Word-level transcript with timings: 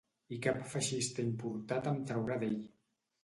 I 0.35 0.37
cap 0.45 0.55
feixista 0.69 1.25
importat 1.27 1.91
em 1.91 1.99
traurà 2.13 2.39
d'ell. 2.45 2.59